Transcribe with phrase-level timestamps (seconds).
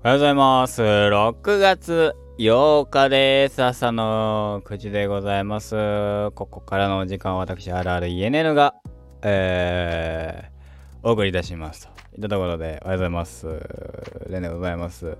[0.00, 0.80] おはようございます。
[0.80, 3.60] 6月8日です。
[3.64, 6.30] 朝の9時でございます。
[6.36, 8.76] ここからのお時間は私、あるある ENN が、
[9.22, 11.88] えー、お送りいたします。
[11.88, 13.48] といったところで、おはようございます。
[14.30, 15.18] レンでございます。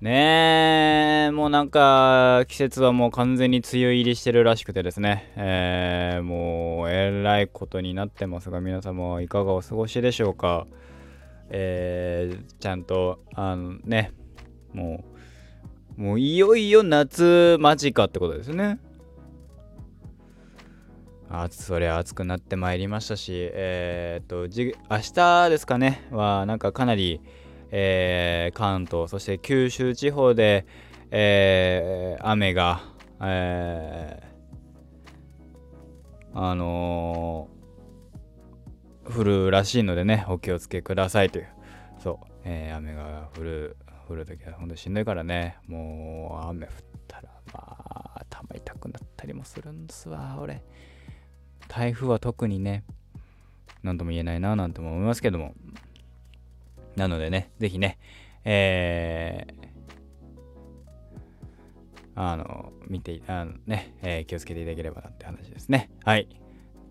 [0.00, 10.66] ねえ、もうなんか、季節はもう完全に梅雨入りしてるらしくてですね、えー、もう、えらいことになってますが、皆様いかがお過ごしでしょうか。
[11.50, 14.12] えー、ちゃんと、あのね、
[14.72, 15.04] も
[15.98, 18.78] う、もういよいよ夏間近ってことですね。
[21.28, 27.20] あそりゃ暑くなってまいりましたし、えー、っと、じ明日ですかね、は、なんかかなり、
[27.70, 30.66] えー、関東、そして九州地方で、
[31.10, 32.82] えー、雨が、
[33.20, 37.48] えー、あの、
[39.14, 41.48] 降るらしいのでね、お気をつけくださいという。
[41.98, 43.76] そう、えー、雨が降る、
[44.08, 46.72] 降るときはほんとしんどいからね、もう雨降っ
[47.08, 47.60] たら、ま
[48.14, 50.62] あ、頭痛くなったりもするんですわ、俺。
[51.68, 52.84] 台風は特にね、
[53.82, 55.54] 何とも言えないな、なんても思いますけども。
[56.96, 57.98] なのでね、ぜひね、
[58.44, 59.66] えー、
[62.14, 65.90] あの、見て、あのね、えー、気をつけていただければなって話ですね。
[66.04, 66.28] はい。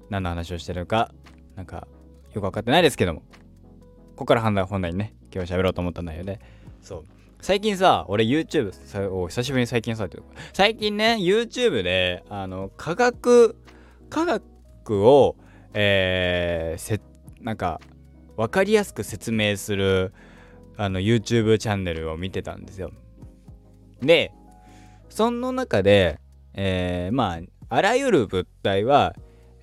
[0.10, 1.12] 何の話をしてるか、
[1.56, 1.88] なんか、
[2.36, 6.40] よく分かってないですけども、ここから本題本題にね、今日喋ろうと思った内容で、
[6.82, 7.04] そう。
[7.42, 10.08] 最近さ、俺 YouTube さ、お久しぶりに最近さ、
[10.54, 13.56] 最近ね、YouTube で、あの、科学、
[14.10, 15.36] 科学を、
[15.74, 17.00] えー、せ、
[17.42, 17.80] なんか、
[18.36, 20.14] 分かりやすく説明する
[20.78, 22.92] あの YouTube チャンネルを見てたんですよ。
[24.02, 24.34] で、
[25.10, 26.20] その中で、
[26.54, 27.40] えー、まあ、
[27.70, 29.16] あらゆる物体は、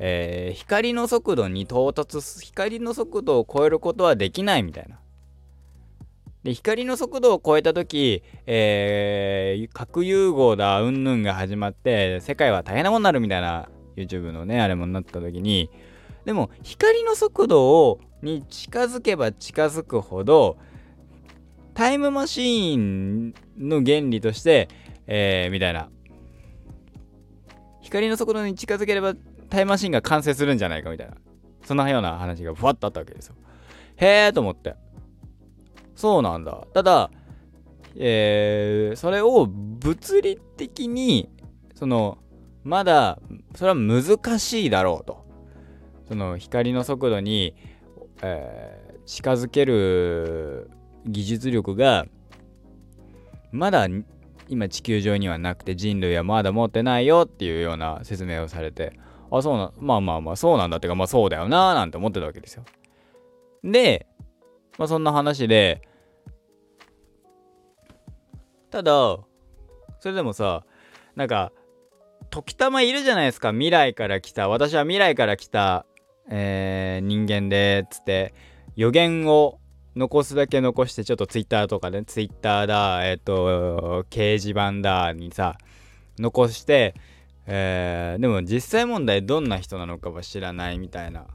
[0.05, 4.99] えー、光の速度に到達す光の速度を超えることはできないみたいな。
[6.43, 15.71] で、光の速度を超えた時、えー、核融合だ、うんぬんが始まって、世界は大変なものになるみたいな YouTube のね、あれもなった時に、
[16.25, 20.57] でも、光の速度をに近づけば近づくほど
[21.75, 24.69] タイムマシーンの原理として、
[25.07, 25.91] えー、みたいな
[27.83, 29.15] 光の速度に近づければ
[29.53, 31.15] タイムマシンが完成するんじゃないかみたいな。
[31.63, 33.35] そんなような話がふわっとあったわけですよ。
[33.97, 34.77] へえと思って。
[35.95, 36.67] そうなんだ。
[36.73, 37.11] ただ
[37.95, 41.29] えー、それを物理的に
[41.75, 42.17] その
[42.65, 43.21] まだ
[43.55, 45.23] それは難しいだろうと。
[46.09, 47.55] その光の速度に
[48.23, 50.71] えー、近づける
[51.05, 52.07] 技術力が
[53.51, 53.87] まだ
[54.49, 58.99] 今地球上にはなくて人類はまだ持ってないよっていうような説明をされて。
[59.39, 62.65] あそうなまあまあまあそうなんだってかまあそうだよなーなんて思ってたわけですよ。
[63.65, 64.07] で
[64.79, 65.83] まあそんな話で
[68.71, 68.93] ただ
[70.01, 70.65] それでもさ
[71.15, 71.53] なんか
[72.31, 75.87] 時たまいるじゃないですか未来から来た私は未来から来た
[76.29, 78.35] えー、人間でつって
[78.77, 79.59] 予言を
[79.97, 85.59] 残すだけ残してちょっとツイッターとかで、ね、ツイッターだえっ、ー、と掲示板だにさ
[86.19, 86.95] 残して
[87.47, 91.27] えー、でも実際問題どんな人なのかは知らないみたいな。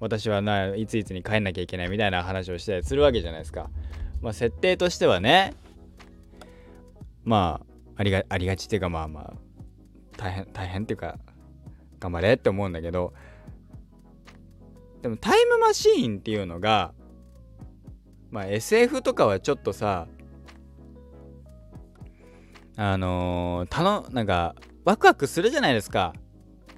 [0.00, 3.68] 私はないついつに帰んなきゃいけないみたいな話をしてするわけじゃないですか。
[4.20, 5.54] まあ設定としてはね
[7.24, 7.60] ま
[7.96, 9.32] あありがありがちっていうかまあまあ
[10.16, 11.18] 大変大変っていうか
[11.98, 13.12] 頑張れって思うんだけど。
[15.02, 16.92] でもタイムマシーンっていうのが
[18.30, 20.08] まあ SF とかはちょっとさ
[22.76, 24.54] あのー、たのなんか
[24.88, 26.14] ワクワクするじゃないですか。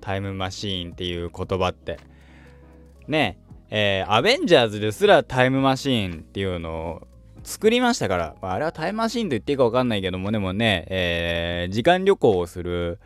[0.00, 2.00] タイムマシーンっていう言葉って。
[3.06, 3.38] ね
[3.71, 7.09] えー、アベンジャーズですらタイムマシーンっていうのを
[7.44, 12.98] 作りましたから、まあ、あれはタイムマシーンと言っていいか分かんないけどもでもね、えー、時間旅行をする、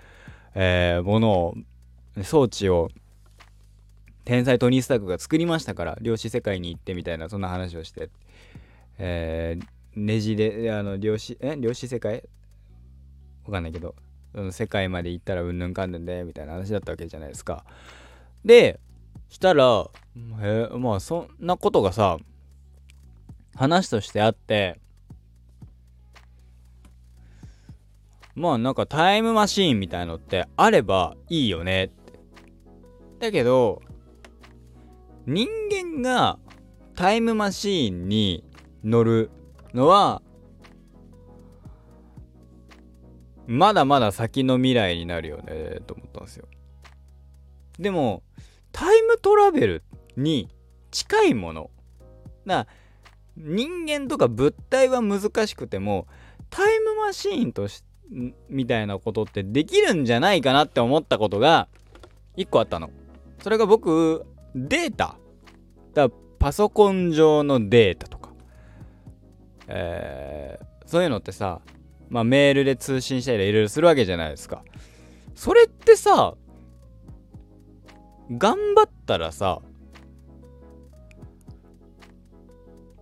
[0.54, 1.54] えー、ものを
[2.22, 2.88] 装置を
[4.24, 8.08] 天才トニー・スタークが作りましたから量子世界に行ってみたいなそんな話をして
[8.96, 9.64] えー、
[9.96, 12.24] ネジであの量子え量子世界？
[13.44, 13.94] わかんないけど。
[14.50, 17.64] 世界まで行ったらうんぬんかんぬんでみたいな話だったわけじゃないですか。
[18.44, 18.80] で
[19.28, 19.88] したら
[20.42, 22.18] え、まあそんなことがさ
[23.54, 24.80] 話としてあって
[28.34, 31.84] まあなんかタイムマシーンみたいのってあればいいよね。
[31.84, 32.18] って
[33.20, 33.80] だけど
[35.26, 36.38] 人間が
[36.94, 38.44] タイムマシーンに
[38.82, 39.30] 乗る
[39.72, 40.20] のは
[43.46, 46.46] まだまだ先の未来になるよねと思ったんですよ。
[47.78, 48.22] でも
[48.72, 49.82] タイムトラベル
[50.16, 50.48] に
[50.90, 51.70] 近いもの
[52.44, 52.66] な
[53.36, 56.06] 人間とか物体は難しくても
[56.50, 57.82] タイムマシーンとし
[58.48, 61.68] みたいなことってできるんじゃないかなって思ったことが
[62.36, 62.90] 1個あったの。
[63.42, 64.24] それが僕
[64.54, 65.16] データ
[65.94, 66.08] だ
[66.38, 68.32] パソコン上のデータとか、
[69.66, 71.60] えー、そういうのってさ、
[72.14, 74.62] まあ、メールで通信したりいろいろするわけじゃないですか。
[75.34, 76.36] それってさ
[78.30, 79.60] 頑張ったらさ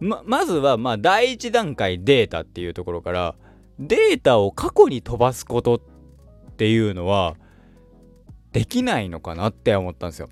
[0.00, 3.34] ままずはまあ第一段階データっていうところから
[3.78, 5.80] データを過去に飛ばすことっ
[6.56, 7.36] ていうのは
[8.52, 10.30] できないのかなって思ったんですよ。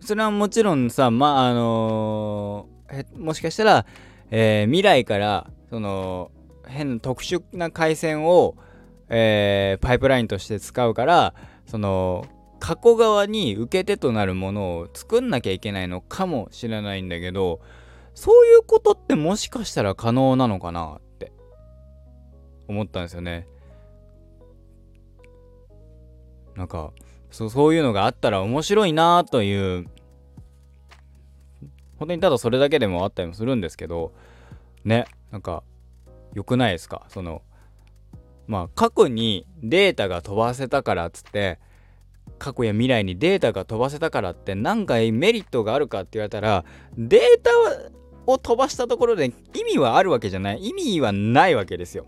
[0.00, 2.77] それはもちろんさまああのー、
[3.16, 3.86] もしかしたら、
[4.30, 6.30] えー、未来からその
[6.66, 8.56] 変特殊な回線を、
[9.08, 11.34] えー、パイプラインとして使うから
[11.66, 12.26] その
[12.60, 17.60] 過去側に受け手となるものを作んなきゃいけないのかもしれないんだけど
[18.14, 21.32] そういうことってもしかしたら可能なのかなって
[22.66, 23.46] 思ったんですよね。
[26.56, 26.90] なんか
[27.30, 29.86] そそういうのがあったら面白いなという
[31.98, 34.12] 本当にただそれだけでもあったりもするんですけど
[34.84, 35.62] ねなんか
[36.34, 37.06] 良くないですか？
[37.08, 37.42] その
[38.46, 41.58] まあ過去にデータが飛ばせたからっつって
[42.38, 46.64] 過去や未来にデータが飛ばせたからって何回メリットがあるかって言われたら
[46.96, 47.50] データ
[48.26, 50.60] を飛ばしたところで意味はあるわけじゃない。
[50.64, 52.06] 意味はないわけですよ。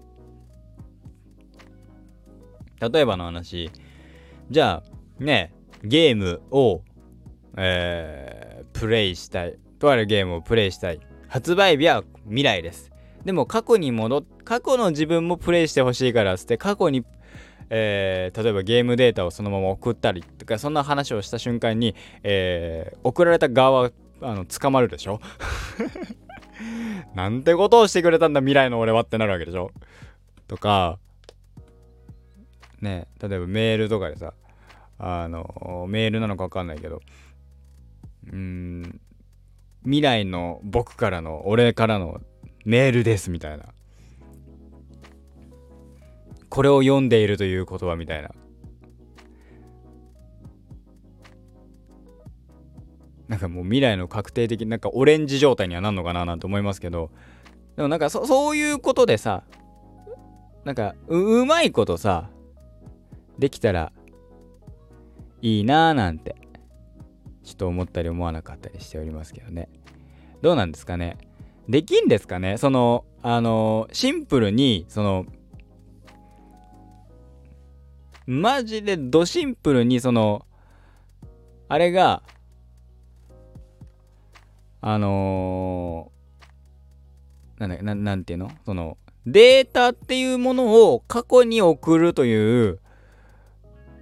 [2.78, 3.70] 例えばの話。
[4.50, 5.52] じゃあね
[5.82, 6.82] ゲームを、
[7.56, 9.58] えー、プレイしたい。
[9.81, 11.00] とあるゲームをプレイしたい。
[11.27, 12.91] 発売日は未来です。
[13.25, 17.05] でも過去に戻っ過去の自分もプレイしてほしいからっつって過去に
[17.73, 21.94] えー、例えばゲームデータをそのまま送ったりとかそんな話をした瞬間に、
[22.25, 23.91] えー、送られた側は
[24.23, 25.21] あの捕まるでしょ？
[27.15, 29.71] なんてことをしてくれたんだ未来の俺はってなるわけでしょ？
[30.49, 30.99] とか
[32.81, 34.35] ね例えばメールとかでさ
[34.99, 37.00] あのメールなのか分かんないけど
[38.33, 39.00] うん
[39.85, 42.21] 未来の僕からの俺からの
[42.65, 43.65] メールですみたいな。
[46.49, 48.31] これを読んでいるという言葉みたいな。
[53.29, 57.11] なんかもう未来の確定的なんかオレンジ状態にはなんのかななんて思いますけど。
[57.76, 59.44] でもなんかそそういうことでさ
[60.65, 62.29] なんかうまいことさ
[63.38, 63.93] できたら
[65.41, 66.50] いいなーなんて。
[67.50, 69.69] ちょっと思ったり思わなかったりしておりますけどね。
[70.41, 71.19] どうなんですかね。
[71.69, 72.58] できんですかね。
[72.58, 75.26] そのあのシンプルにその
[78.26, 80.47] マジでドシンプルにその
[81.69, 82.23] あれが
[84.81, 88.52] あのー、なんだななんていうの？
[88.64, 92.79] そのデータっていうものを過去に送るという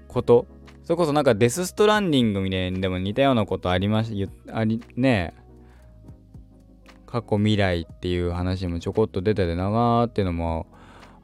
[0.06, 0.46] こと
[0.88, 5.34] それこそなんかデス・ストランディングみたいにでも似たようなことありましありね。
[7.04, 10.66] 過去未来っていう話もちょこっと出ててなーっていうのも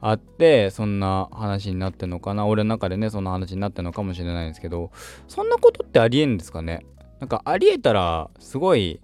[0.01, 2.45] あってそんな話になってんのかな。
[2.45, 4.91] 俺の中でねそんな話になってんのかもしれないんですけど
[5.27, 6.85] そんなことってありえんですかね？
[7.19, 9.01] なんかありえたらすごい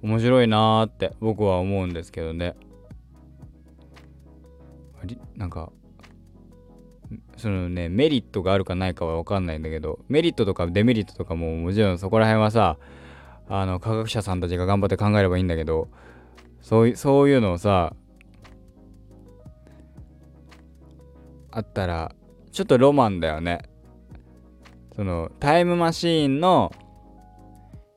[0.00, 2.54] 面白いなーって僕は思うんですけどね。
[5.02, 5.72] ありなんか
[7.36, 12.78] そのねメリットがあるかないかは分かんないんだけどメリットとかデメリットとかももちろんそこら辺はさ
[13.48, 15.88] あの科学者さんたちが頑張って考えればいいんだけど
[16.60, 17.94] そういうそういうのをさ
[21.50, 22.14] あったら
[22.52, 23.62] ちょっとロマンだよね。
[24.94, 26.72] そのタイムマシーンの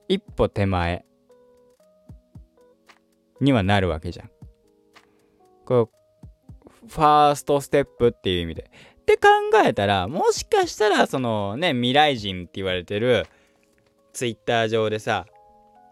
[0.07, 1.05] 一歩手前
[3.39, 4.31] にはなるわけじゃん。
[5.65, 8.71] こうファーストステップっていう意味で。
[9.13, 9.27] って考
[9.65, 13.25] えたらもしかしたらそのね未来人って言われてる
[14.13, 15.25] ツイッター上でさ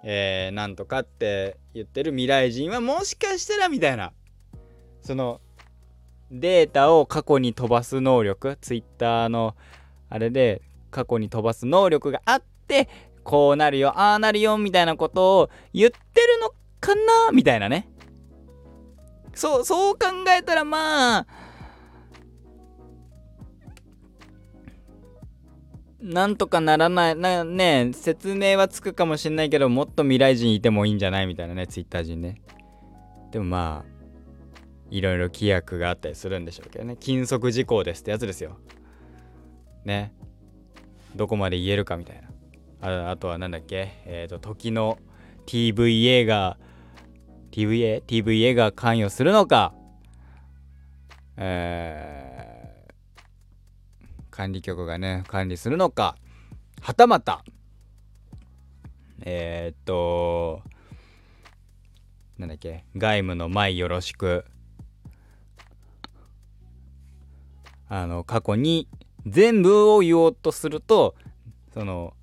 [0.07, 4.11] えー、なんとかって言ってる未来人はもしかしたらみたいな
[5.01, 5.41] その
[6.31, 9.55] データを過去に飛ばす能力、ツイッターの
[10.09, 12.89] あれで過去に飛ばす能力があって、
[13.23, 17.87] こうなるよ、ああなるよ、みたいなことを言ってるのかなみたいなね。
[19.33, 21.27] そう、そう考えたらまあ、
[26.05, 31.27] なんとかならない、なね、説明はつくかもしんないけど、もっと未来人いてもいいんじゃない？
[31.27, 32.41] みたいなね、ツイッター人ね。
[33.31, 33.91] でもまあ、
[34.91, 36.95] いろいろ規約があったりするんでしょうけどね。
[36.99, 38.59] 禁則事項ですってやつですよ。
[39.83, 40.13] ね。
[41.15, 42.21] どこまで言えるかみたい
[42.81, 43.07] な。
[43.07, 43.89] ああとはなんだっけ？
[44.05, 44.99] えっ、ー、と時の
[45.47, 46.57] TVA が
[47.51, 49.73] TVA?TVA TVA が関与するのか。
[51.37, 52.14] えー、
[54.35, 56.17] 管理局がね管理するのか。
[56.81, 57.45] はたまた。
[59.21, 60.61] えー、っと
[62.37, 64.43] なんだっけ外務の前よろしく。
[67.87, 68.89] あの過去に
[69.25, 71.15] 全部を言おうとすると
[71.73, 72.13] その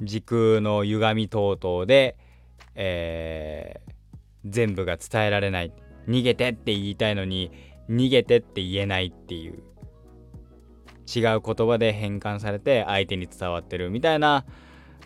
[0.00, 2.16] 時空の歪み等々で、
[2.76, 3.92] えー、
[4.46, 5.87] 全部が伝えられない。
[6.08, 7.50] 逃げてって言いたいのに
[7.88, 9.62] 逃げてって言えないっていう。
[11.14, 14.44] 違う言葉で変換されて相手に伝わってるみたいな、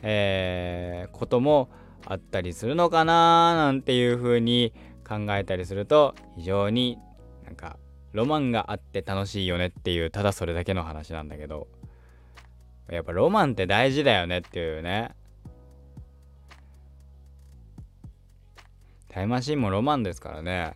[0.02, 1.71] えー、ことも
[2.06, 4.73] あったりするのかななんていう風に
[5.06, 6.99] 考えたりすると非常に
[7.44, 7.76] なんか
[8.12, 11.68] ロマンがあって楽しいよねっていうただそれだけの話なんだけど。
[12.90, 15.14] やっぱロマンって大事だよねっていうね。
[19.09, 20.75] タイムマシンもロマンですからね。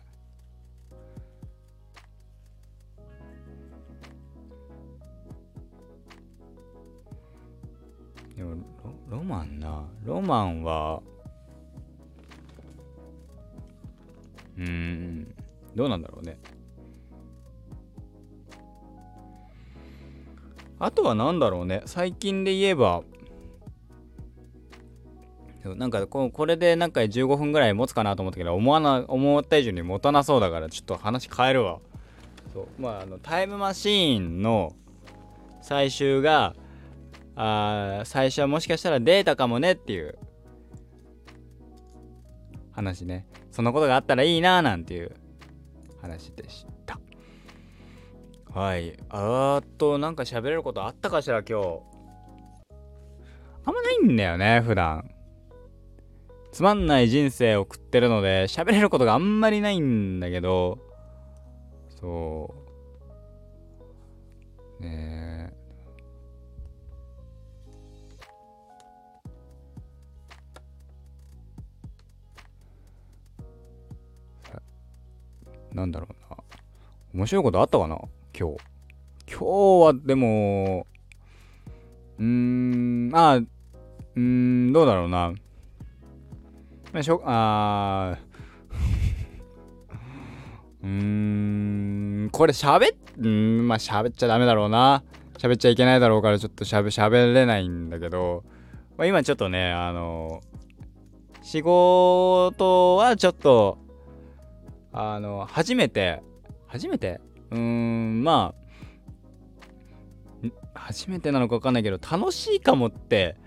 [8.37, 8.55] でも
[9.09, 9.83] ロマンな。
[10.05, 11.01] ロマンは
[14.59, 15.35] うん
[15.75, 16.37] どうなんだろうね。
[20.79, 21.81] あとは何だろうね。
[21.87, 23.01] 最近で言えば
[25.63, 31.79] なんかここれでなんか15分ぐらい持つかなと思ったけど思わな思った以上に持たなそうだからちょっと話変えるわ。
[32.53, 32.67] そう。
[32.79, 34.75] まああのタイムマシーンの
[35.61, 36.55] 最終が
[37.39, 40.17] あ最初はもしかしたらデータかもねっていう
[42.71, 43.27] 話ね。
[43.51, 45.11] そのことがあったらいいななんていう
[46.01, 46.99] 話でした。
[48.51, 48.97] はい。
[49.09, 51.81] あっとなんか喋れることあったかしら今日。
[53.65, 55.07] あんまないんだよね普段。
[56.51, 60.79] つまんない人生を送ってるので喋れることがあんまりないんだけど。
[62.01, 62.55] そ
[64.79, 64.81] う。
[64.81, 65.36] ねえ。
[75.77, 76.37] なんだろうな。
[77.13, 77.99] 面白いことあったかな？
[78.37, 78.57] 今日。
[79.31, 79.45] 今日
[79.85, 80.87] はでも
[82.17, 85.33] うーんまあうーんどうだろうな。
[86.91, 88.17] まあ、しょあ
[90.81, 95.03] うーんこれ喋っうんまあ喋っちゃダメだろうな。
[95.37, 98.43] 喋っちゃいけないだろうからちょっと喋喋れないんだけど、
[98.97, 100.41] まあ、今ちょっとねあの
[101.43, 103.77] 仕事はちょっと
[104.99, 106.23] あの初めて
[106.65, 107.21] 初めて？
[107.51, 108.55] うーんま
[110.43, 113.37] あ初めてなのか分かんないけど楽しいかもって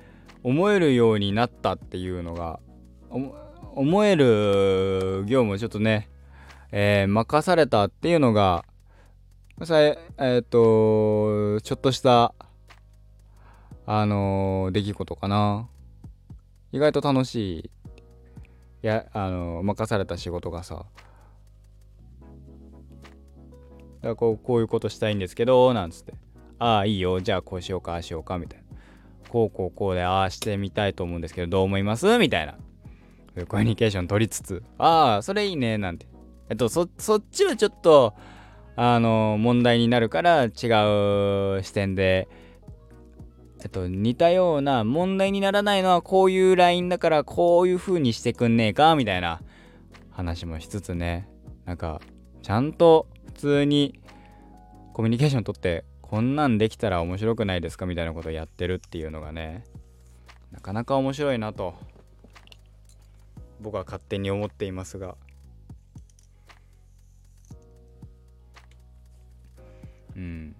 [0.44, 2.60] 思えるようになったっていうのが
[3.74, 6.08] 思える業務をちょっとね、
[6.70, 8.64] えー、任されたっていうのが
[9.64, 12.32] さええー、っとちょっとした
[13.86, 15.68] あのー、出来事かな。
[16.70, 17.70] 意外と楽し
[18.82, 18.86] い。
[18.86, 20.86] やあの任された仕事がさ。
[24.02, 26.14] だこうこういうことしたいんですけどなんつって。
[26.58, 27.20] ああいいよ。
[27.20, 28.64] じゃあこうしようかああしようかみたいな。
[29.28, 32.18] こうこうこうでああしてみたいと思うんですけどどう思います？
[32.18, 32.56] みたいな。
[33.46, 34.62] コミュニケーション取りつつ。
[34.78, 35.78] ああそれいいね。
[35.78, 36.06] なんて。
[36.48, 38.14] えっとそそっちはちょっと
[38.76, 40.50] あの問題になるから違う
[41.62, 42.28] 視点で
[43.62, 48.96] えっと似たような問題にならないのはこういうラインだからこういう風にしてくんねえか？
[48.96, 49.40] みたいな
[50.10, 51.28] 話もしつつね。
[51.66, 52.00] なんか
[52.42, 53.06] ちゃんと
[53.40, 53.98] 通に
[54.92, 59.64] コミュニケーション取ってこんなんできたら面白くないですかみたいなことをやってるっていうのがね
[60.52, 61.74] なかなか面白いなと
[63.60, 65.16] 僕は勝手に思っていますが。
[70.16, 70.56] うん。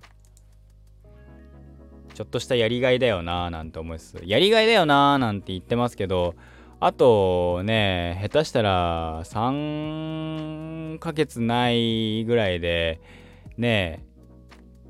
[2.15, 6.35] ちょっとしたやりがいだよなーなんて思いますやりがいだよなーなんて言ってますけど
[6.83, 13.03] あとね、下手したら3ヶ月ないぐらいで、
[13.59, 14.03] ね、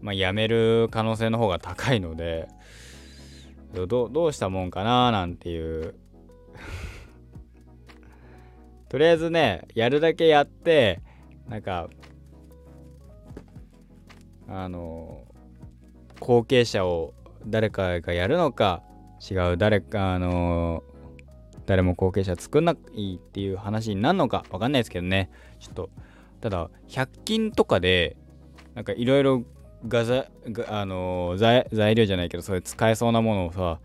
[0.01, 2.47] まあ、辞める可能性の方が高いので、
[3.75, 5.97] どどうしたもんかななんていう。
[8.89, 11.01] とりあえずね、やるだけやって、
[11.49, 11.91] なんか、
[14.47, 15.25] あの、
[16.21, 17.15] 後継者を
[17.47, 18.85] 誰かがやるのか、
[19.29, 20.85] 違う誰か、あの
[21.71, 25.31] 誰も後継者作んないっていう話になるのか分かんないですけどね。
[25.61, 25.91] ちょっと
[26.41, 28.17] ただ100均とかで
[28.75, 29.45] なんかいろいろ
[29.87, 30.29] 画材
[30.67, 33.79] あの材材料じゃないけどそういう使えそうなものをさ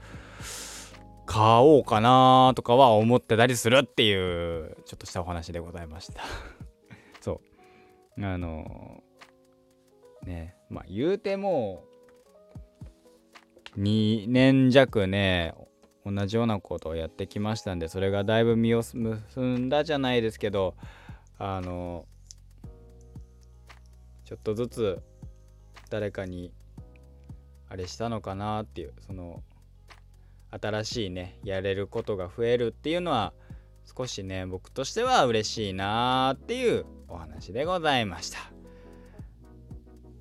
[1.27, 6.24] 買おうかなとかは思ってたりするっていうちょっとしたお話でございました。
[7.22, 7.39] そ
[8.18, 8.25] う。
[8.25, 9.04] あの
[10.24, 11.84] ねまあ言うても
[13.77, 15.54] 2年弱ね
[16.06, 20.76] 同じようなことをやってきましたんでそれがだいぶ実を結んだじゃないですけど
[21.40, 22.06] あの
[24.24, 25.02] ちょっとずつ
[25.90, 26.52] 誰かに
[27.70, 29.44] あれしたのかなっていうその
[30.52, 33.34] 新しいねやれることが増えるっていうのは
[33.98, 38.40] 少しね僕としては嬉しいなーっていうお話でございました。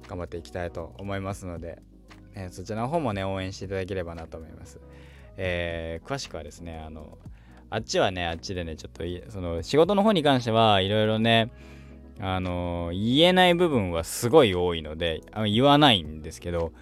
[0.09, 1.81] 頑張っていきたいと思いますので、
[2.35, 4.81] ね、そちらの方もね応援していただければなと思います。
[5.37, 7.19] えー、詳しくはですねあの
[7.71, 11.51] あっちはねあっちでねちょっとその仕事の方に関してはいろいろね
[12.21, 16.73] あの言えない部分はすごい多いのであ言わないんですけど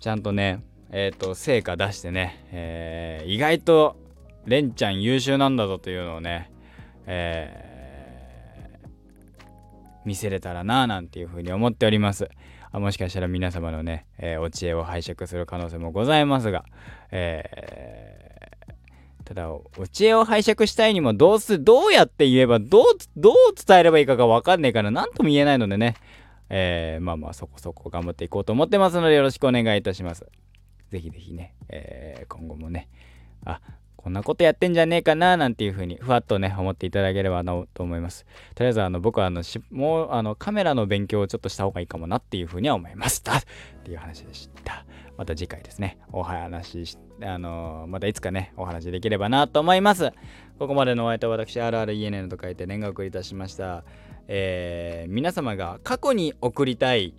[0.00, 3.96] ちゃんとねえっ、ー、と成果出してね、えー、意外と
[4.46, 6.50] レンちゃん優秀なんだぞというのをね、
[7.06, 8.88] えー、
[10.04, 12.28] 見せれたらななんていうふうに思っております。
[12.72, 16.64] もしかしたら皆様のね、えー、お知恵を拝借する可能性もございますが、
[17.10, 22.84] えー、ただお知恵を拝借したいにもどうすどうやって言えばどう
[23.16, 25.96] どう伝えればいいかが分かんないから何とも言えないのでね、
[26.48, 30.26] えー、まあまあそこそこ頑張っていこうと思ってますのでよろしくお願いいたします。
[30.90, 32.88] ぜひぜひね、えー、今後もね
[33.44, 33.60] あ
[34.02, 38.24] こんなことやってんじゃねえかななんていうふうにふわっとね思っていただければなと思います。
[38.54, 43.36] とりあえずあの僕はあのしもうあのカメラの勉強をちょっとした方がいいかもなっていうふうには思いました。
[43.36, 43.42] っ
[43.84, 44.84] ていう話でした。
[45.16, 45.98] また次回ですね。
[46.12, 50.10] お話しあのまたいつかねお話できればなと思います。
[50.58, 53.84] ここまでのお相手は私 RRENN と書いて年賀送りいたしました。
[54.28, 57.14] えー、皆様が過去に送りたい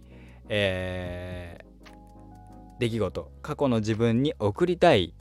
[0.53, 5.13] えー、出来事過去の自分に送りたい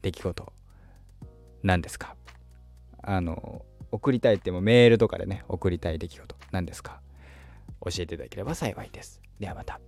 [0.00, 0.52] 出来事
[1.62, 2.16] 何ですか？
[3.02, 7.00] あの送りたいってもメールとかでね送りたい出来事何ですか？
[7.84, 9.20] 教えていただければ幸いです。
[9.38, 9.80] ではまた。